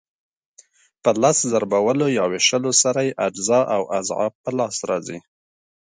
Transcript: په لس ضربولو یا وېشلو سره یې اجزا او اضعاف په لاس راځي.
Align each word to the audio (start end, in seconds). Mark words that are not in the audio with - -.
په 1.03 1.09
لس 1.21 1.37
ضربولو 1.53 2.07
یا 2.17 2.25
وېشلو 2.31 2.71
سره 2.83 2.99
یې 3.07 3.17
اجزا 3.27 3.59
او 3.75 3.81
اضعاف 3.99 4.33
په 4.43 4.51
لاس 4.57 4.75
راځي. 4.89 5.17